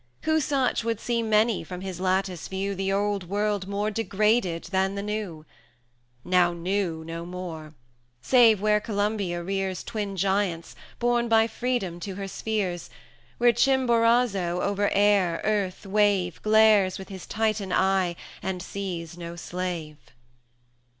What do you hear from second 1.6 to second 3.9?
from his lattice view The Old World